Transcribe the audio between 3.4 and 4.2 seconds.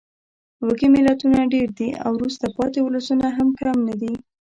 کم نه دي.